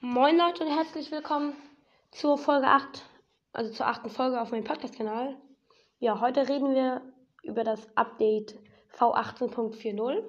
[0.00, 1.56] Moin Leute und herzlich willkommen
[2.12, 3.04] zur Folge 8,
[3.52, 5.36] also zur achten Folge auf meinem Podcast-Kanal.
[5.98, 7.02] Ja, heute reden wir
[7.42, 8.54] über das Update
[8.96, 10.22] V18.40,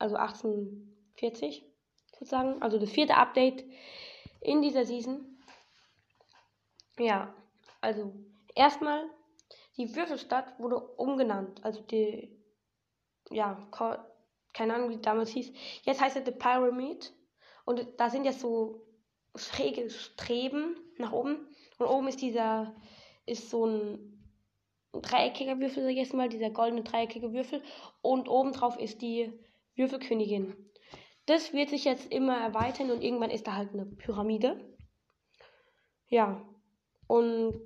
[0.00, 1.64] also 1840
[2.10, 3.64] sozusagen, also das vierte Update
[4.40, 5.40] in dieser Season.
[6.98, 7.32] Ja,
[7.80, 8.12] also
[8.56, 9.08] erstmal,
[9.76, 12.36] die Würfelstadt wurde umgenannt, also die,
[13.30, 13.68] ja,
[14.52, 15.52] keine Ahnung, wie damals hieß.
[15.84, 17.12] Jetzt heißt es The Pyramid
[17.64, 18.88] und da sind jetzt so
[19.36, 21.48] schräge Streben nach oben.
[21.78, 22.74] Und oben ist dieser,
[23.26, 24.30] ist so ein
[24.92, 27.62] dreieckiger Würfel, sag ich jetzt mal, dieser goldene dreieckige Würfel.
[28.02, 29.32] Und oben drauf ist die
[29.74, 30.54] Würfelkönigin.
[31.26, 34.60] Das wird sich jetzt immer erweitern und irgendwann ist da halt eine Pyramide.
[36.08, 36.44] Ja.
[37.06, 37.60] Und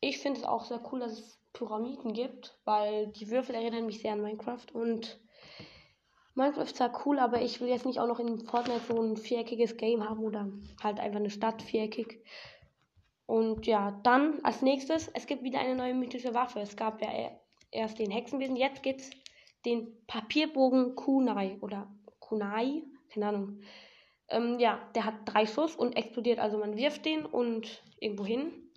[0.00, 4.00] ich finde es auch sehr cool, dass es Pyramiden gibt, weil die Würfel erinnern mich
[4.00, 5.20] sehr an Minecraft und
[6.38, 9.16] Minecraft ist zwar cool, aber ich will jetzt nicht auch noch in Fortnite so ein
[9.16, 10.48] viereckiges Game haben oder
[10.82, 12.24] halt einfach eine Stadt viereckig.
[13.26, 16.60] Und ja, dann als nächstes, es gibt wieder eine neue mythische Waffe.
[16.60, 17.08] Es gab ja
[17.72, 19.10] erst den Hexenwesen, jetzt gibt es
[19.66, 23.60] den Papierbogen Kunai oder Kunai, keine Ahnung.
[24.28, 26.38] Ähm, ja, der hat drei Schuss und explodiert.
[26.38, 28.67] Also man wirft den und irgendwo hin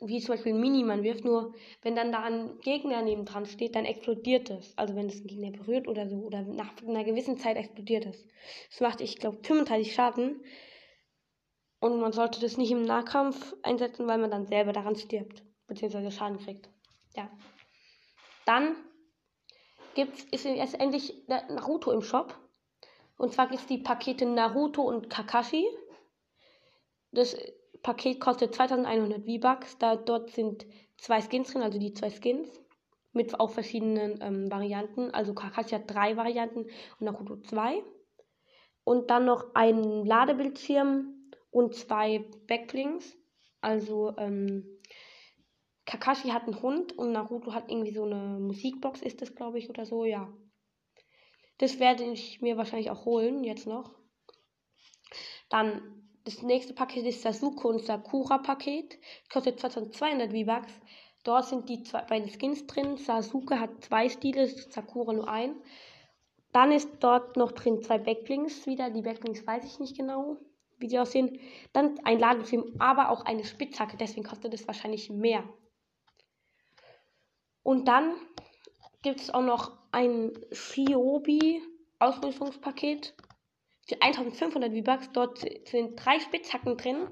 [0.00, 3.74] wie zum Beispiel ein Mini-Man wirft, nur wenn dann da ein Gegner neben dran steht,
[3.74, 4.76] dann explodiert es.
[4.76, 8.24] Also wenn es einen Gegner berührt oder so, oder nach einer gewissen Zeit explodiert es.
[8.70, 10.44] Das macht, ich glaube, 35 Schaden.
[11.80, 16.10] Und man sollte das nicht im Nahkampf einsetzen, weil man dann selber daran stirbt, beziehungsweise
[16.10, 16.68] Schaden kriegt.
[17.16, 17.30] Ja.
[18.46, 18.76] Dann
[19.94, 22.38] gibt's, ist jetzt endlich Naruto im Shop.
[23.16, 25.66] Und zwar gibt es die Pakete Naruto und Kakashi.
[27.10, 27.36] Das
[27.82, 29.78] Paket kostet 2100 V-Bucks.
[29.78, 32.48] Da dort sind zwei Skins drin, also die zwei Skins.
[33.12, 35.10] Mit auch verschiedenen ähm, Varianten.
[35.10, 36.66] Also Kakashi hat drei Varianten
[36.98, 37.82] und Naruto zwei.
[38.84, 43.16] Und dann noch ein Ladebildschirm und zwei Backlinks.
[43.60, 44.66] Also ähm,
[45.84, 49.70] Kakashi hat einen Hund und Naruto hat irgendwie so eine Musikbox, ist das, glaube ich,
[49.70, 50.30] oder so, ja.
[51.56, 53.94] Das werde ich mir wahrscheinlich auch holen, jetzt noch.
[55.48, 58.98] Dann das nächste Paket ist Sasuke und Sakura Paket.
[59.32, 60.72] Kostet 2200 V-Bucks.
[61.24, 62.96] Dort sind die zwei, beiden Skins drin.
[62.96, 65.56] Sasuke hat zwei Stile, Sakura nur ein.
[66.52, 68.90] Dann ist dort noch drin zwei Backlinks wieder.
[68.90, 70.38] Die Backlinks weiß ich nicht genau,
[70.78, 71.38] wie die aussehen.
[71.72, 73.96] Dann ein Ladefilm, aber auch eine Spitzhacke.
[73.96, 75.44] Deswegen kostet es wahrscheinlich mehr.
[77.62, 78.14] Und dann
[79.02, 81.62] gibt es auch noch ein Shiobi
[81.98, 83.14] Ausrüstungspaket
[83.88, 85.10] für 1500 V-Bucks.
[85.12, 87.08] Dort sind drei Spitzhacken drin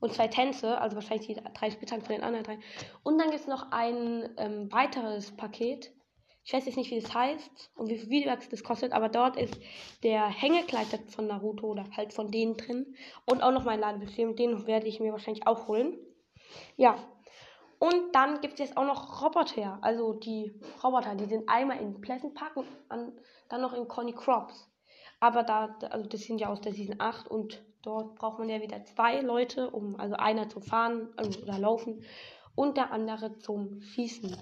[0.00, 2.58] und zwei Tänze, also wahrscheinlich die drei Spitzhacken von den anderen drei.
[3.02, 5.92] Und dann gibt es noch ein ähm, weiteres Paket.
[6.46, 9.36] Ich weiß jetzt nicht, wie das heißt und wie viel V-Bucks das kostet, aber dort
[9.36, 9.58] ist
[10.02, 12.94] der Hängekleider von Naruto oder halt von denen drin.
[13.24, 15.96] Und auch noch mein Ladebildschirm, den werde ich mir wahrscheinlich auch holen.
[16.76, 16.96] Ja.
[17.78, 19.78] Und dann gibt es jetzt auch noch Roboter.
[19.82, 22.66] Also die Roboter, die sind einmal in Pleasant Park und
[23.48, 24.70] dann noch in Conny Crops.
[25.24, 28.60] Aber da, also das sind ja aus der Season 8 und dort braucht man ja
[28.60, 32.04] wieder zwei Leute, um, also einer zum Fahren also, oder Laufen
[32.54, 34.36] und der andere zum Schießen.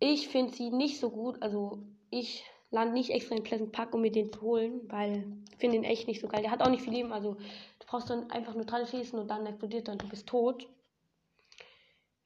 [0.00, 1.78] Ich finde sie nicht so gut, also
[2.10, 5.78] ich lande nicht extra in Pleasant Park, um mir den zu holen, weil ich finde
[5.78, 6.42] ihn echt nicht so geil.
[6.42, 9.28] Der hat auch nicht viel Leben, also du brauchst dann einfach nur dran schießen und
[9.28, 10.68] dann explodiert er und du bist tot.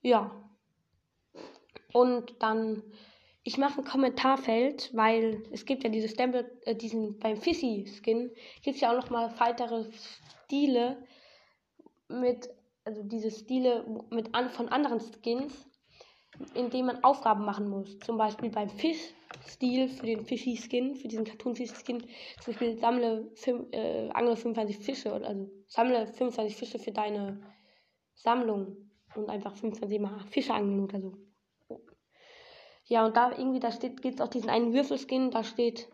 [0.03, 0.33] Ja.
[1.93, 2.83] Und dann
[3.47, 8.75] ich mache ein Kommentarfeld, weil es gibt ja diese Stempel, äh, diesen beim Fissy-Skin gibt
[8.75, 9.85] es ja auch noch mal weitere
[10.45, 11.01] Stile
[12.09, 12.49] mit,
[12.85, 15.65] also diese Stile mit an, von anderen Skins,
[16.55, 18.01] in denen man Aufgaben machen muss.
[18.01, 23.31] Zum Beispiel beim Fisch-Stil für den Fishy-Skin, für diesen Cartoon-Fish-Skin, zum Beispiel sammle,
[23.71, 27.41] äh, angele 25 Fische, also sammle 25 Fische für deine
[28.13, 31.13] Sammlung und einfach 25 Mal Fische angeln oder so.
[32.87, 35.89] Ja, und da irgendwie, da steht, gibt es auch diesen einen Würfelskin, da steht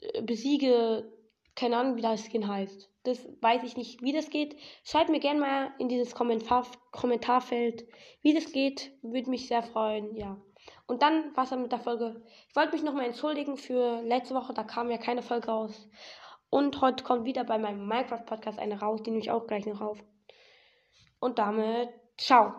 [0.00, 1.10] äh, besiege,
[1.54, 2.90] keine Ahnung, wie das Skin heißt.
[3.04, 4.56] Das weiß ich nicht, wie das geht.
[4.84, 7.84] Schreibt mir gerne mal in dieses Kommentar Kommentarfeld,
[8.22, 8.92] wie das geht.
[9.02, 10.40] Würde mich sehr freuen, ja.
[10.86, 12.22] Und dann war es dann mit der Folge.
[12.48, 15.88] Ich wollte mich nochmal entschuldigen für letzte Woche, da kam ja keine Folge raus.
[16.50, 19.80] Und heute kommt wieder bei meinem Minecraft-Podcast eine raus, die nehme ich auch gleich noch
[19.80, 19.98] auf.
[21.18, 21.88] Und damit,
[22.18, 22.52] ciao.